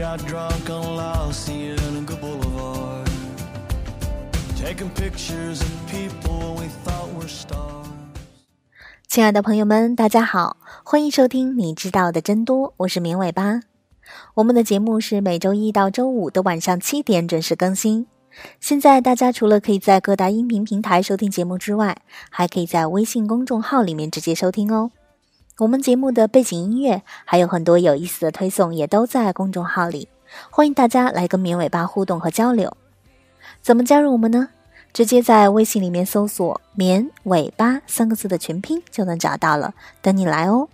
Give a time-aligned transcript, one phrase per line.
[0.00, 3.06] got drunk on La Cienega Boulevard,
[4.56, 7.86] taking pictures of people we thought were stars.
[9.06, 13.60] 亲爱的朋友们，大家好，欢迎收听你知道的真多，我是绵尾巴。
[14.36, 18.06] 我们的节目是每周一到周五的晚上七点准时更新。
[18.58, 21.98] 现在大家除了可以在各大音频平台收听节目之外，
[22.30, 24.92] 还可以在微信公众号里面直接收听哦。
[25.60, 30.08] 我们节目的背景音乐还有很多有意思的推送，也都在公众号里，
[30.48, 32.74] 欢迎大家来跟绵尾巴互动和交流。
[33.60, 34.48] 怎么加入我们呢？
[34.94, 40.70] 直接在微信里面搜索“绵尾巴”三个字的全拼就能找到了，等你来哦。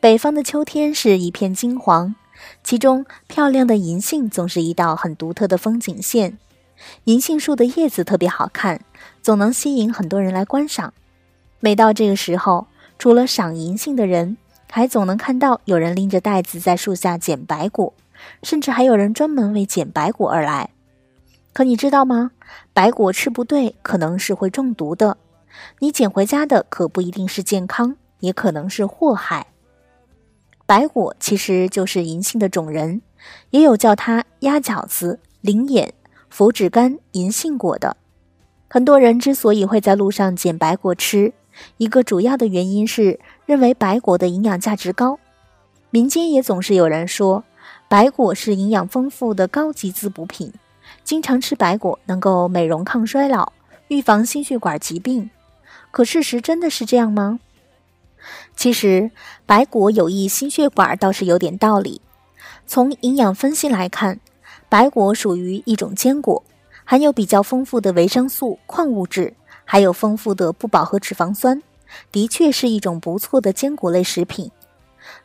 [0.00, 2.14] 北方的秋天是一片金黄，
[2.62, 6.36] 其中漂亮的银杏总是一道很独特的风景线。
[7.04, 8.82] 银杏树的叶子特别好看，
[9.22, 10.92] 总能吸引很多人来观赏。
[11.60, 12.66] 每到这个时候，
[12.98, 14.36] 除了赏银杏的人，
[14.70, 17.94] 还总能看到有人拎着袋子在树下捡白果，
[18.42, 20.70] 甚至还有人专门为捡白果而来。
[21.52, 22.32] 可你知道吗？
[22.72, 25.16] 白果吃不对，可能是会中毒的。
[25.78, 29.46] 你捡回家的可不一定是健康，也可能是祸害。
[30.66, 33.00] 白果其实就是银杏的种仁，
[33.50, 35.94] 也有叫它鸭饺子、灵眼、
[36.28, 37.96] 佛指干、银杏果的。
[38.68, 41.32] 很多人之所以会在路上捡白果吃，
[41.76, 45.18] 一个主要的原因是认为白果的营养价值高。
[45.90, 47.44] 民间也总是有人说，
[47.88, 50.52] 白果是营养丰富的高级滋补品，
[51.04, 53.52] 经常吃白果能够美容抗衰老、
[53.88, 55.30] 预防心血管疾病。
[55.90, 57.40] 可事实真的是这样吗？
[58.54, 59.10] 其实，
[59.46, 62.02] 白果有益心血管倒是有点道理。
[62.66, 64.20] 从营养分析来看，
[64.68, 66.42] 白果属于一种坚果，
[66.84, 69.32] 含有比较丰富的维生素、矿物质，
[69.70, 71.62] 还有丰富的不饱和脂肪酸，
[72.10, 74.50] 的确是一种不错的坚果类食品。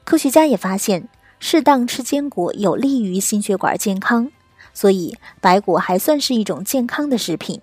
[0.03, 1.07] 科学家也发现，
[1.39, 4.29] 适当吃坚果有利于心血管健康，
[4.73, 7.61] 所以白果还算是一种健康的食品。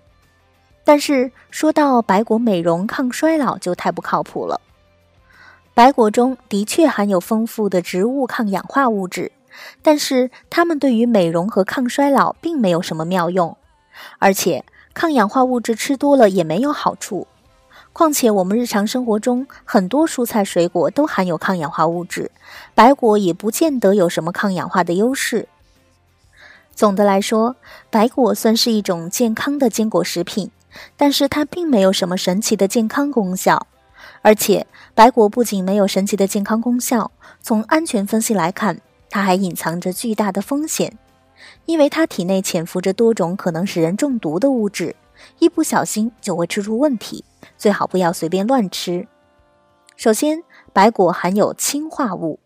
[0.83, 4.59] 但是，说到白果美容抗衰老，就太不靠谱了。
[5.75, 9.31] 白果中的确含有丰富的植物抗氧化物质，
[9.83, 13.55] 但是它们对于美容和抗衰老并没有什么妙用，
[14.17, 17.27] 而且抗氧化物质吃多了也没有好处。
[17.93, 22.31] 况且我们日常生活中很多蔬菜水果都含有抗氧化物质，
[22.73, 25.47] 白果也不见得有什么抗氧化的优势。
[26.73, 27.57] 总的来说，
[27.89, 30.49] 白果算是一种健康的坚果食品，
[30.95, 33.67] 但是它并没有什么神奇的健康功效。
[34.21, 34.65] 而且，
[34.95, 38.79] 白果不仅没有神奇的健康功效，从安全分析来看，
[39.09, 40.97] 它还隐藏着巨大的风险，
[41.65, 44.95] 因为它体内潜伏着多种可能使人中毒的物质，
[45.39, 47.23] 一不小心就会吃出问题。
[47.57, 49.07] 最好不要随便乱吃。
[49.95, 52.39] 首先，白果含有氰化物。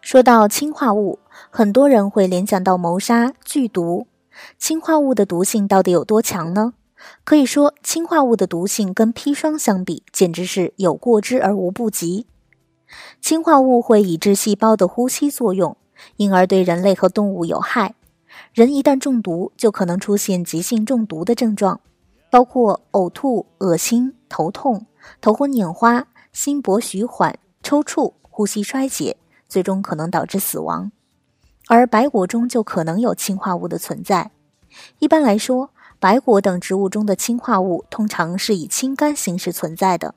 [0.00, 1.18] 说到氰化物，
[1.50, 4.06] 很多人会联想到谋杀、剧毒。
[4.58, 6.74] 氰化物的毒性到底有多强呢？
[7.24, 12.26] 可以说，氰化物的毒性跟砒霜相比，简直是有过之而无不及。
[13.20, 15.76] 氰化物会抑制细胞的呼吸作用，
[16.16, 17.94] 因而对人类和动物有害。
[18.52, 21.80] 人一旦中毒，就可能出现急性中毒的症状，
[22.30, 24.86] 包括呕吐、恶心、头痛、
[25.20, 29.16] 头昏眼花、心搏徐缓、抽搐、呼吸衰竭，
[29.48, 30.90] 最终可能导致死亡。
[31.68, 34.30] 而白果中就可能有氰化物的存在。
[34.98, 40.14] 一般来说，白果等植物中的氰化物通常是以清苷形式存在的，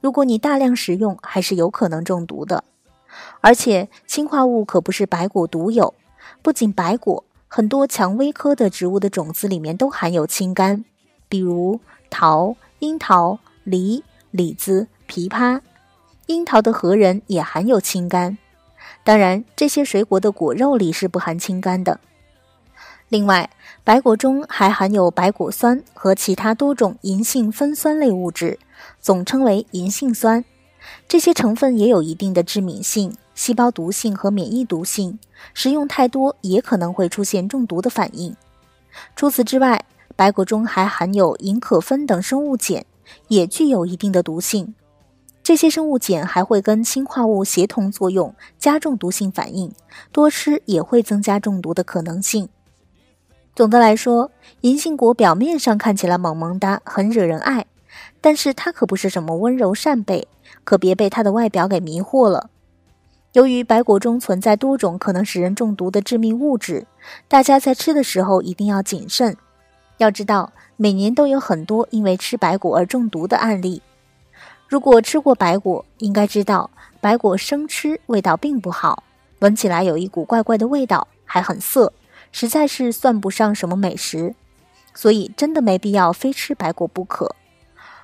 [0.00, 2.64] 如果你大量食用，还是有可能中毒的。
[3.40, 5.94] 而且氰化物可不是白果独有，
[6.42, 10.84] 不仅白果，很多蔷薇科的植物的种子里面都含有氢苷，
[11.28, 11.80] 比如
[12.10, 15.60] 桃、樱桃、梨、李子、枇杷。
[16.26, 18.36] 樱桃的核仁也含有氢苷，
[19.02, 22.00] 当然这些水果的果肉里是不含氢苷的。
[23.08, 23.48] 另外，
[23.82, 28.58] 白果中还含有白果酸和其他多种银杏分酸类物质，
[29.00, 30.44] 总称为银杏酸。
[31.06, 35.18] 这些成分也有一定的致敏性、细胞毒性和免疫毒性，
[35.54, 38.36] 食用太多也可能会出现中毒的反应。
[39.14, 39.84] 除此之外，
[40.16, 42.84] 白果中还含有银可酚等生物碱，
[43.28, 44.74] 也具有一定的毒性。
[45.42, 49.72] 这些生物碱还会跟氰化物协同作用，加重毒性反应，
[50.12, 52.48] 多吃也会增加中毒的可能性。
[53.54, 54.30] 总的来说，
[54.60, 57.64] 银杏果表面上看起来萌萌哒，很惹人爱，
[58.20, 60.28] 但是它可不是什么温柔扇贝，
[60.64, 62.50] 可别被它的外表给迷惑了。
[63.32, 66.86] 由于白果中存在多种可能使人中毒的致命物质，
[67.28, 69.36] 大家在吃的时候一定要谨慎。
[69.98, 73.82] 要知道，每年都有很多因为吃白果而中毒的案例。
[74.66, 79.02] 如果吃过白果，应该知道白果生吃味道并不好，
[79.40, 81.92] 闻起来有一股怪怪的味道，还很涩，
[82.32, 84.34] 实在是算不上什么美食。
[84.94, 87.36] 所以真的没必要非吃白果不可。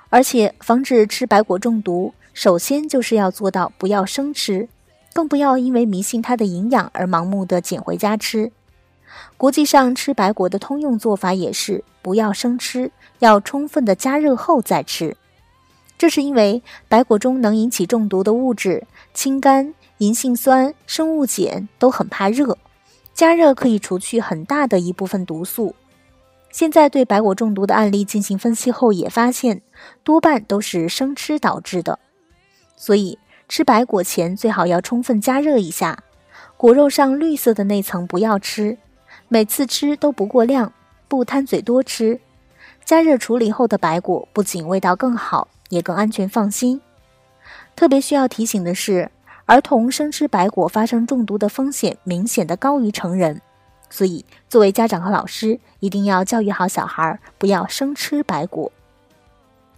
[0.09, 4.67] 而且防止吃白果中毒，首先就是要做到不要生吃，
[5.13, 8.51] 更不要因为迷信它的营养而盲目的捡回家吃。
[9.37, 15.15] 国际上吃白果的通用做法也是不要生吃，要充分的加热后再吃。
[15.97, 22.57] 这是因为白果中能引起中毒的物质氢苷、银杏酸、生物碱都很怕热，
[23.13, 25.73] 加热可以除去很大的一部分毒素。
[26.51, 29.61] 现在对白果中毒的案例进行分析后，也发现
[30.03, 31.97] 多半都是生吃导致的。
[32.75, 33.17] 所以
[33.47, 36.03] 吃白果前最好要充分加热一下，
[36.57, 38.77] 果肉上绿色的那层不要吃，
[39.27, 40.73] 每次吃都不过量，
[41.07, 42.19] 不贪嘴多吃。
[42.83, 45.47] 加热处理后的白果不仅味道更好。
[45.69, 46.79] 也更安全放心。
[47.75, 49.09] 特别需要提醒的是，
[49.45, 53.41] 儿童生吃白果发生中毒的风险明显的高于成人，
[53.89, 58.71] 所以作为家长和老师，一定要教育好小孩，不要生吃白果。